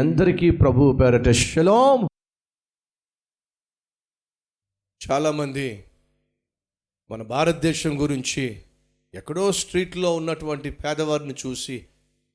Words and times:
అందరికీ 0.00 0.50
ప్రభు 0.50 0.98
పేరట 1.00 1.28
శలోం. 1.28 2.08
చాలామంది 5.10 5.84
మన 7.10 7.22
భారతదేశం 7.22 8.00
గురించి 8.00 8.62
ఎక్కడో 9.14 9.52
స్ట్రీట్లో 9.52 10.16
ఉన్నటువంటి 10.16 10.70
పేదవారిని 10.70 11.34
చూసి 11.46 11.86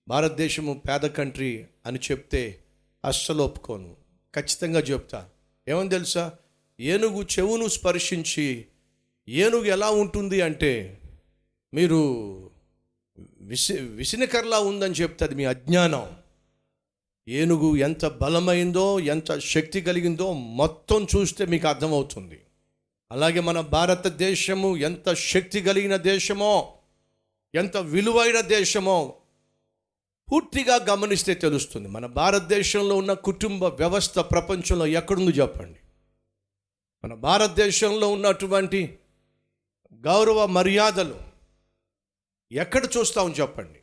భారతదేశము 0.07 0.81
పేద 0.89 0.99
కంట్రీ 0.99 1.67
అని 1.85 1.99
చెప్తే 2.11 2.63
అస్సలు 3.05 3.43
ఒప్పుకోను. 3.43 3.97
ఖచ్చితంగా 4.35 4.79
చెప్తాను 4.79 5.27
ఏమని 5.69 5.89
తెలుసా? 5.89 6.33
ఏనుగు 6.79 7.23
చెవును 7.23 7.67
స్పర్శించి 7.67 8.65
ఏనుగు 9.29 9.65
ఎలా 9.65 9.89
ఉంటుంది 9.89 10.41
అంటే 10.41 11.01
మీరు 11.73 12.01
విసి 13.41 13.73
విసినకర్లా 13.73 14.59
ఉందని 14.59 14.93
చెప్తుంది 14.93 15.35
మీ 15.35 15.45
అజ్ఞానం. 15.45 16.24
ఏనుగు 17.27 17.75
ఎంత 17.75 18.05
బలమైందో 18.05 18.99
ఎంత 18.99 19.39
శక్తి 19.39 19.81
కలిగిందో 19.81 20.33
మొత్తం 20.33 21.07
చూస్తే 21.15 21.45
మీకు 21.45 21.67
అర్థమవుతుంది. 21.67 22.41
అలాగే 23.11 23.39
మన 23.39 23.59
భారతదేశము 23.59 24.77
ఎంత 24.77 25.13
శక్తి 25.13 25.61
కలిగిన 25.61 25.95
దేశమో 25.95 26.73
ఎంత 27.55 27.77
విలువైన 27.77 28.41
దేశమో 28.41 29.13
పూర్తిగా 30.31 30.75
గమనిస్తే 30.75 31.33
తెలుస్తుంది. 31.33 31.87
మన 31.87 32.05
భారతదేశంలో 32.05 32.95
ఉన్న 32.95 33.13
కుటుంబ 33.13 33.63
వ్యవస్థ 33.63 34.19
ప్రపంచంలో 34.19 34.87
ఎక్కడుంది 34.87 35.31
చెప్పండి. 35.31 35.79
మన 37.05 37.13
భారతదేశంలో 37.13 38.07
ఉన్నటువంటి 38.07 38.99
గౌరవ 39.93 40.45
మర్యాదలు 40.45 41.19
ఎక్కడ 42.51 42.85
చూస్తాం 42.97 43.33
చెప్పండి. 43.33 43.79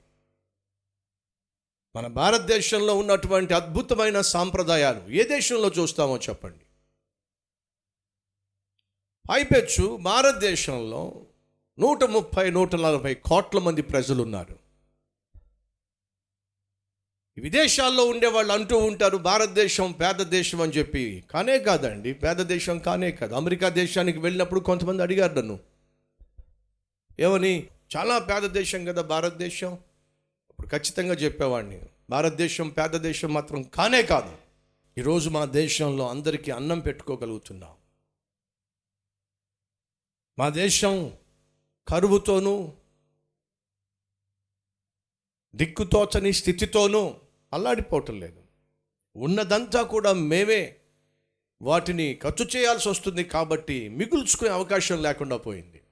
మన 1.97 2.07
భారతదేశంలో 2.07 2.95
ఉన్నటువంటి 2.97 3.55
అద్భుతమైన 3.55 4.21
సాంప్రదాయాలు 4.21 5.11
ఏ 5.11 5.25
దేశంలో 5.25 5.69
చూస్తామో 5.69 6.17
చెప్పండి. 6.19 6.65
పైపెచ్చు 9.31 9.97
భారతదేశంలో 9.97 11.13
నూట 11.79 12.05
ముప్పై 12.05 12.51
నూట 12.51 12.75
నలభై 12.75 13.15
కోట్ల 13.15 13.59
మంది 13.59 13.83
ప్రజలు 13.83 14.23
ఉన్నారు 14.23 14.59
విదేశాల్లో 17.39 18.05
ఉండే 18.05 18.27
వాళ్ళు 18.27 18.53
అంటూ 18.53 18.79
ఉంటారు 18.79 19.17
భారతదేశం 19.17 19.93
పేద 19.93 20.15
దేశం 20.15 20.61
అని 20.61 20.73
చెప్పి. 20.73 21.25
కానే 21.31 21.59
కాదండి 21.59 22.13
పేద 22.13 22.37
దేశం 22.37 22.79
కానే 22.79 23.11
కాదు. 23.11 23.35
అమెరికా 23.35 23.69
దేశానికి 23.69 24.19
వెళ్ళినప్పుడు 24.19 24.61
కొంతమంది 24.61 25.03
అడిగారు 25.03 25.35
నన్ను. 25.35 25.61
ఏమని? 27.20 27.67
చాలా 27.97 28.19
పేద 28.19 28.43
దేశం 28.43 28.85
కదా 28.85 29.03
భారతదేశం. 29.03 29.79
ఇప్పుడు 30.63 30.81
ఖచ్చితంగా 30.81 31.15
చెప్పేవాడిని 31.15 31.81
భారతదేశం 32.11 32.69
పేద 32.69 32.91
దేశం 32.91 33.35
మాత్రం 33.35 33.63
కానే 33.63 34.03
కాదు 34.03 34.39
ఈరోజు 34.99 35.29
మా 35.31 35.45
దేశంలో 35.45 36.09
అందరికీ 36.09 36.51
అన్నం 36.51 36.81
పెట్టుకోగలుగుతున్నాం. 36.81 37.73
మా 40.39 40.49
దేశం 40.49 41.19
కరువుతోనూ 41.89 42.73
దిక్కుతోచని 45.55 46.33
స్థితితోనూ 46.33 47.15
అల్లాడిపోవటం 47.53 48.21
లేదు. 48.21 48.41
ఉన్నదంతా 49.17 49.83
కూడా 49.83 50.13
మేమే 50.13 50.77
వాటిని 51.63 52.15
ఖర్చు 52.15 52.47
చేయాల్సి 52.57 52.89
వస్తుంది 52.89 53.25
కాబట్టి 53.25 53.89
మిగుల్చుకునే 53.89 54.51
అవకాశం 54.51 55.03
లేకుండా 55.03 55.37
పోయింది. 55.37 55.83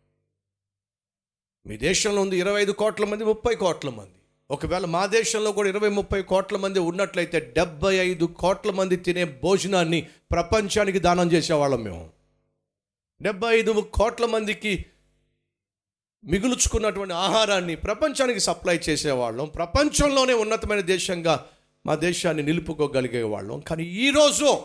మీ 1.66 1.76
దేశంలో 1.76 2.22
ఉంది 2.22 2.38
ఇరవై 2.38 2.62
ఐదు 2.62 2.72
కోట్ల 2.72 3.04
మంది 3.04 3.24
ముప్పై 3.24 3.56
కోట్ల 3.56 3.90
మంది. 3.90 4.19
ఒకవేళ 4.50 4.84
మా 4.84 5.06
దేశంలో 5.06 5.52
కూడా 5.52 5.68
ఇరవై 5.68 5.88
ముప్పై 5.88 6.22
కోట్ల 6.22 6.56
మంది 6.56 6.78
ఉన్నట్లయితే 6.78 7.40
డెబ్బై 7.40 7.96
ఐదు 7.96 8.24
కోట్ల 8.24 8.70
మంది 8.70 8.96
తినే 8.96 9.24
భోజనాన్ని 9.24 10.08
ప్రపంచానికి 10.30 10.98
దానం 10.98 11.32
చేసేవాళ్ళం 11.32 11.84
మేము. 11.84 12.10
డెబ్బై 13.22 13.58
ఐదు 13.58 13.80
కోట్ల 13.80 14.26
మందికి 14.26 14.84
మిగులుచుకున్నటువంటి 16.24 17.14
ఆహారాన్ని 17.14 17.76
ప్రపంచానికి 17.76 18.40
సప్లై 18.40 18.80
చేసేవాళ్ళం. 18.88 19.48
ప్రపంచంలోనే 19.48 20.32
ఉన్నతమైన 20.32 20.80
దేశంగా 20.80 21.46
మా 21.86 21.94
దేశాన్ని 21.94 22.42
నిలుపుకోగలిగే 22.42 23.22
వాళ్ళం 23.22 23.60
కానీ 23.60 23.84
ఈరోజు 23.84 24.58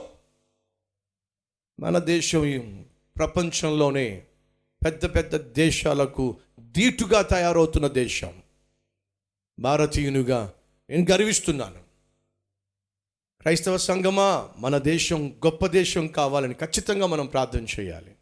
మన 1.80 1.98
దేశం 1.98 2.86
ప్రపంచంలోనే 3.18 4.24
పెద్ద 4.86 5.16
పెద్ద 5.16 5.36
దేశాలకు 5.36 6.38
ధీటుగా 6.72 7.22
తయారవుతున్న 7.22 7.88
దేశం. 7.88 8.45
భారతీయునిగా 9.60 10.54
నేను 10.90 11.06
గర్విస్తున్నాను. 11.12 11.80
క్రైస్తవ 13.42 13.78
సంఘమా 13.78 14.54
మన 14.58 14.78
దేశం 14.78 15.30
గొప్ప 15.46 15.66
దేశం 15.66 16.08
కావాలని 16.08 16.54
ఖచ్చితంగా 16.54 17.06
మనం 17.06 17.26
ప్రార్థన 17.26 17.66
చేయాలి. 17.80 18.16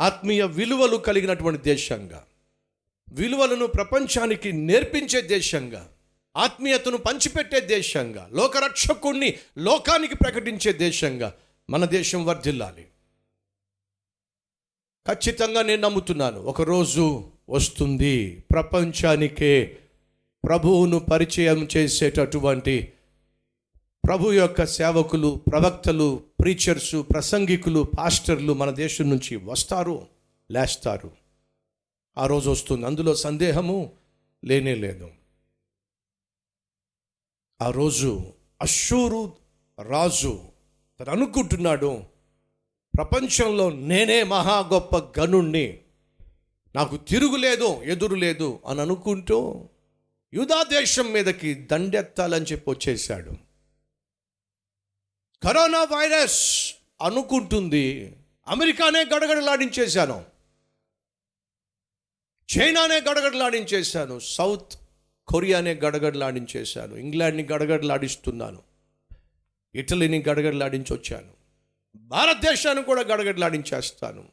ఆత్మీయ 0.00 0.44
విలువలు 0.44 0.96
కలిగినటువంటి 0.96 1.62
దేశంగా 1.62 2.26
విలువలను 3.08 3.66
ప్రపంచానికి 3.66 4.52
నేర్పించే 4.52 5.20
దేశంగా 5.20 5.92
ఆత్మీయతను 6.36 6.96
పంచిపెట్టే 6.96 7.60
దేశంగా 7.60 8.28
లోకరక్షకుణ్ణి 8.32 9.38
లోకానికి 9.58 10.14
ప్రకటించే 10.16 10.72
దేశంగా 10.72 11.34
మన 11.70 11.84
దేశం 11.84 12.24
వర్ధిల్లాలి. 12.24 12.88
ఖచ్చితంగా 15.06 15.62
నేను 15.62 15.82
నమ్ముతున్నాను 15.82 16.40
ఒకరోజు 16.40 17.31
వస్తుంది. 17.52 18.44
ప్రపంచానికే 18.50 19.78
ప్రభువును 20.44 20.98
పరిచయం 20.98 21.68
చేసేటటువంటి 21.76 22.92
ప్రభు 24.06 24.32
యొక్క 24.32 24.66
సేవకులు 24.66 25.40
ప్రవక్తలు 25.52 26.22
ప్రీచర్సు 26.40 27.02
ప్రసంగికులు 27.02 27.88
పాస్టర్లు 27.98 28.52
మన 28.52 28.70
దేశం 28.70 29.10
నుంచి 29.10 29.36
వస్తారు 29.36 30.06
లేస్తారు. 30.50 31.10
ఆ 32.18 32.26
రోజు 32.26 32.50
వస్తుంది. 32.50 32.86
అందులో 32.86 33.14
సందేహము 33.14 33.92
లేనే 34.44 34.74
లేదు. 34.74 35.10
ఆ 37.62 37.70
రోజు 37.70 38.20
అశూరు 38.62 39.32
రాజు 39.82 40.40
తను 41.00 41.10
అనుకుంటున్నాడు 41.10 42.02
ప్రపంచంలో 42.96 43.70
నేనే 43.70 44.22
మహా 44.22 44.58
గొప్ప 44.58 45.20
గనుణ్ణి. 45.20 45.81
నాకు 46.74 46.96
తిరుగులేదు 46.96 47.82
ఎదురు 47.82 48.14
లేదు 48.14 48.60
అని 48.66 48.80
అనుకుంటూ 48.80 49.68
యూదా 50.34 50.62
దేశం 50.62 51.12
మీదకి 51.12 51.54
దండెత్తాలని 51.54 52.44
చెప్పి 52.44 52.70
వచ్చేసాడు 52.70 53.30
కరోనా 55.42 55.84
వైరస్ 55.84 56.74
అనుకుంటుంది 57.02 58.16
అమెరికానే 58.48 59.04
గడగడలాడించేశాను. 59.04 60.24
చైనానే 62.58 63.00
గడగడలాడించేశాను. 63.00 64.18
సౌత్ 64.18 64.72
కొరియానే 65.26 65.74
గడగడలాడించేశాను. 65.74 66.96
ఇంగ్లాండ్ని 66.96 67.42
గడగడలాడిస్తున్నాను. 67.42 68.62
ఇటలీని 69.74 70.22
గడగడలాడించి 70.22 70.92
వచ్చాను 70.92 71.32
భారతదేశాన్ని 71.96 72.84
కూడా 72.84 73.00
గడగడలాడించేస్తాను 73.00 74.28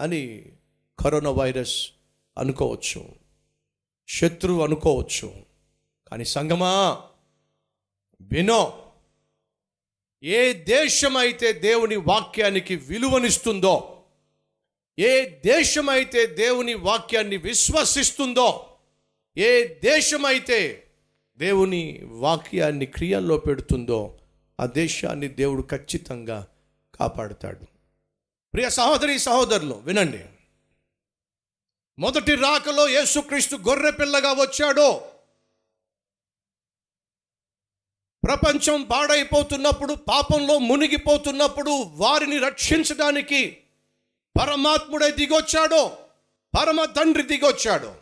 అని 0.00 0.52
కరోనా 1.00 1.30
వైరస్ 1.30 1.90
అనుకోవచ్చు 2.38 3.14
శత్రువు 4.08 4.62
అనుకోవచ్చు. 4.62 5.34
కానీ 6.08 6.24
సంగమా 6.24 7.02
వినో 8.20 8.86
ఏ 10.22 10.52
దేశమైతే 10.52 11.52
దేవుని 11.52 11.96
వాక్యానికి 11.96 12.76
విలువనిస్తుందో 12.76 14.02
ఏ 14.98 15.28
దేశమైతే 15.28 16.26
దేవుని 16.26 16.74
వాక్యాన్ని 16.74 17.36
విశ్వసిస్తుందో 17.36 18.66
ఏ 19.36 19.66
దేశమైతే 19.66 20.86
దేవుని 21.36 22.00
వాక్యాన్ని 22.04 22.86
క్రియల్లో 22.86 23.38
పెడుతుందో 23.38 24.18
ఆ 24.60 24.66
దేశాన్ని 24.66 25.28
దేవుడు 25.28 25.62
ఖచ్చితంగా 25.70 26.46
కాపాడుతాడు. 26.94 27.64
ప్రియ 28.52 28.70
సహోదరి 28.70 29.18
సహోదరులు 29.18 29.74
వినండి. 29.74 30.24
మొదటి 32.00 32.34
రాకలో 32.34 32.88
యేసుక్రీస్తు 32.88 33.56
గొర్రె 33.56 33.90
పిల్లగా 33.90 34.32
వచ్చాడో 34.32 35.06
ప్రపంచం 38.24 38.82
పాడైపోతున్నప్పుడు 38.82 39.94
పాపంలో 39.94 40.58
మునిగిపోతున్నప్పుడు 40.58 41.70
వారిని 41.70 42.38
రక్షించడానికి 42.38 43.58
పరమాత్ముడే 44.38 45.10
దిగొచ్చాడో 45.10 45.98
పరమ 46.54 46.84
తండ్రి 46.84 47.22
దిగొచ్చాడు 47.22 47.94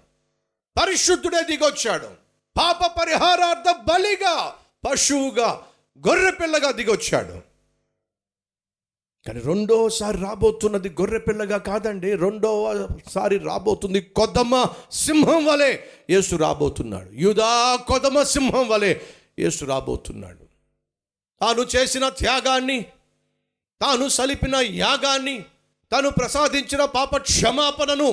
పరిశుద్ధుడే 0.80 1.42
దిగొచ్చాడు 1.42 2.10
పాప 2.56 3.00
పరిహారార్థ 3.00 3.70
బలిగా 3.70 4.58
పశువుగా 4.88 5.66
గొర్రె 6.08 6.30
పిల్లగా 6.30 6.70
దిగొచ్చాడు. 6.70 7.47
కానీ 9.26 9.40
రెండోసారి 9.40 10.18
రాబోతున్నది 10.18 10.88
గొర్రె 10.88 11.18
పిల్లగా 11.18 11.58
కాదండి 11.58 12.14
రెండోసారి 12.14 13.38
రాబోతుంది 13.38 14.00
కొదమ 14.00 14.66
సింహం 14.92 15.44
వలె 15.46 15.78
యేసు 16.10 16.36
రాబోతున్నాడు. 16.36 17.10
యుదా 17.14 17.76
కొదమ 17.76 18.22
సింహం 18.22 18.68
వలె 18.68 18.94
యేసు 19.38 19.64
రాబోతున్నాడు. 19.64 20.44
తాను 21.40 21.66
చేసిన 21.76 22.08
త్యాగాన్ని 22.08 22.78
తాను 23.80 24.08
సలిపిన 24.08 24.56
యాగాన్ని 24.56 25.36
తాను 25.92 26.10
ప్రసాదించిన 26.10 26.84
పాప 26.84 27.16
క్షమాపణను 27.16 28.08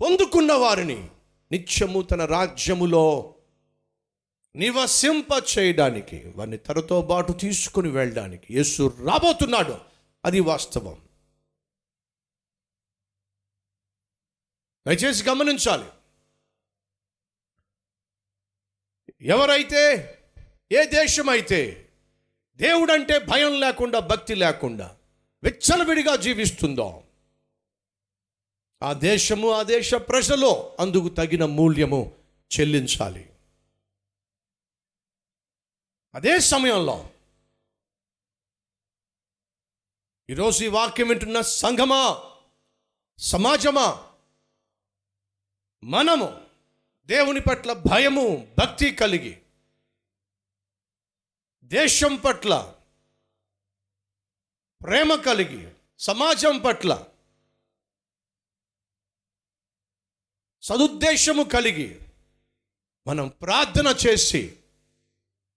పొందుకున్న 0.00 0.52
వారిని 0.52 1.00
నిత్యము 1.52 2.02
తన 2.02 2.24
రాజ్యములో 2.24 3.34
నివసింప 4.56 5.30
చేయడానికి 5.52 6.22
వారిని 6.36 6.56
తనతో 6.56 7.02
పాటు 7.02 7.32
తీసుకుని 7.32 7.88
వెళ్ళడానికి 7.88 8.46
యేసు 8.50 8.92
రాబోతున్నాడు. 9.06 9.93
అది 10.24 10.40
వాస్తవం. 10.40 11.08
దయచేసి 14.86 15.24
గమనించాలి. 15.24 15.90
ఎవరైతే 19.20 19.80
ఏ 20.72 20.84
దేశమైతే 20.84 21.90
దేవుడంటే 22.56 23.18
భయం 23.18 23.60
లేకుండా 23.60 23.98
భక్తి 23.98 24.34
లేకుండా 24.34 24.96
విచ్చలవిడిగా 25.42 26.16
జీవిస్తుందో 26.16 27.04
ఆ 28.82 28.92
దేశము 28.92 29.50
ఆ 29.50 29.62
దేశ 29.62 29.94
ప్రజలు 29.94 30.76
అందుకు 30.80 31.08
తగిన 31.08 31.44
మూల్యము 31.44 32.16
చెల్లించాలి. 32.60 33.32
అదే 36.14 36.38
సమయంలో 36.38 37.13
ఈరోజు 40.30 40.64
ఈ 40.64 40.68
వాక్యం 40.68 41.08
వింటున్న 41.08 41.40
సంఘమా? 41.40 42.02
సమాజమా? 43.18 43.86
మనము 45.84 46.48
దేవుని 47.08 47.40
పట్ల 47.40 47.72
భయము 47.72 48.54
భక్తి 48.58 48.90
కలిగి 48.90 49.42
దేశం 51.64 52.16
పట్ల 52.16 52.74
ప్రేమ 54.82 55.14
కలిగి 55.14 55.72
సమాజం 55.98 56.58
పట్ల 56.58 56.90
సదుద్దేశము 60.62 61.42
కలిగి 61.42 62.00
మనం 63.06 63.28
ప్రార్థన 63.28 63.86
చేసి 64.06 64.42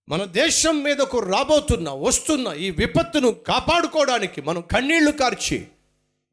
మన 0.09 0.25
దేశం 0.25 0.83
మీదకు 0.83 1.19
రాబోతున్న 1.19 1.89
వస్తున్న 1.89 2.48
ఈ 2.48 2.71
విపత్తును 2.71 3.31
కాపాడుకోవడానికి 3.31 4.42
మనం 4.42 4.62
కన్నీళ్ళు 4.62 5.12
కార్చి 5.12 5.68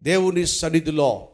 దేవుని 0.02 0.46
సన్నిధిలో 0.46 1.28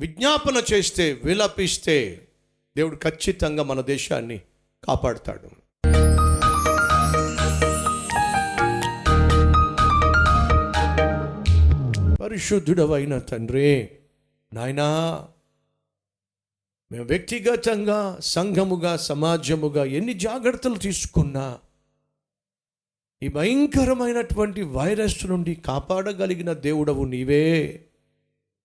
విజ్ఞాపన 0.00 0.62
చేస్తే 0.72 1.12
విలపిస్తే 1.24 2.28
దేవుడు 2.76 2.96
ఖచ్చితంగా 2.96 3.62
మన 3.62 3.80
దేశాన్ని 3.80 4.38
కాపాడుతాడు. 4.84 5.48
పరిశుద్ధుడవైన 12.22 13.18
తండ్రి 13.18 13.90
నాయనా 14.52 14.88
మేము 16.92 17.04
వ్యక్తిగతంగా 17.04 18.20
సంఘముగా 18.20 18.96
సమాజముగా 18.96 19.84
ఎన్ని 19.84 20.14
జాగ్రత్తలు 20.14 20.78
తీసుకున్నా 20.78 21.60
ఈ 23.22 23.28
భయంకరమైనటువంటి 23.28 24.62
వైరస్ 24.62 25.26
నుండి 25.26 25.54
కాపాడగలిగిన 25.54 26.52
దేవుడవు 26.52 27.04
నీవే. 27.04 27.88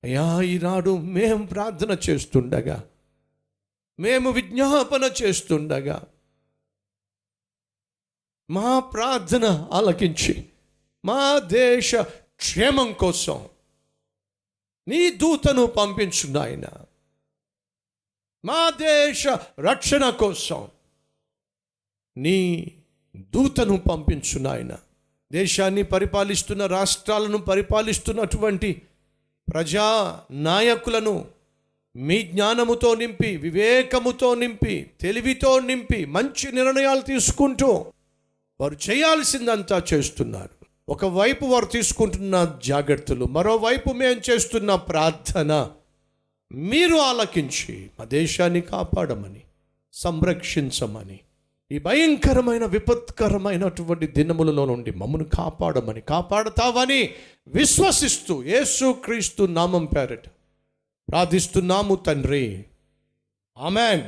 అయ్యా 0.03 0.41
ఈనాడు 0.41 0.97
మేము 0.97 1.45
ప్రార్థన 1.45 1.97
చేస్తుండగా 2.09 2.83
మేము 4.00 4.31
విజ్ఞాపన 4.31 5.12
చేస్తుండగా 5.21 6.06
మా 8.50 8.80
ప్రార్థన 8.80 9.69
ఆలకించి 9.71 10.50
మా 11.06 11.39
దేశ 11.39 11.95
క్షేమం 12.35 12.94
కోసం 12.94 13.47
నీ 14.88 15.09
దూతను 15.09 15.65
పంపించునాయన 15.65 16.86
మా 18.45 18.69
దేశ 18.69 19.27
రక్షణ 19.59 20.09
కోసం 20.09 20.67
నీ 22.17 22.71
దూతను 23.15 23.77
పంపించు 23.77 24.39
నాయన. 24.39 24.77
దేశాన్ని 25.31 25.83
పరిపాలిస్తున్న 25.83 26.65
రాష్ట్రాలను 26.65 27.37
పరిపాలిస్తున్నటువంటి 27.37 28.81
ప్రజా 29.53 30.19
నాయకులను 30.31 31.25
మీ 31.95 32.21
జ్ఞానముతో 32.21 32.95
నింపి 32.95 33.37
వివేకముతో 33.37 34.35
నింపి 34.35 34.91
తెలివితో 35.01 35.59
నింపి 35.59 36.05
మంచి 36.05 36.51
నిర్ణయాలు 36.51 37.01
తీసుకుంటూ 37.01 37.85
వారు 38.61 38.77
చేయాల్సిందంతా 38.89 39.83
చేస్తున్నారు. 39.93 40.65
ఒకవైపు 40.89 41.45
వారు 41.45 41.65
తీసుకుంటున్న 41.65 42.57
జాగ్రత్తలు 42.63 43.25
మరోవైపు 43.25 43.93
మేము 43.93 44.21
చేస్తున్న 44.29 44.75
ప్రార్థన. 44.75 45.71
మీరు 46.51 46.95
ఆలకించి 46.95 47.89
మా 47.99 48.05
దేశాన్ని 48.05 48.61
కాపాడమని 48.61 49.41
సంరక్షించమని 49.94 51.19
ఈ 51.71 51.79
భయంకరమైన 51.79 52.65
విపత్కరమైనటువంటి 52.65 54.07
దినములలో 54.07 54.65
నుండి 54.65 54.91
మమ్మను 54.91 55.23
కాపాడమని 55.23 56.01
కాపాడతావని 56.01 57.09
విశ్వసిస్తూ 57.47 58.44
యేసు 58.44 58.91
క్రీస్తు 59.05 59.44
నామం 59.44 59.85
పేరట 59.85 60.25
ప్రార్థిస్తున్నాము 61.09 61.95
తండ్రి. 61.95 62.65
ఆమెన్. 63.57 64.01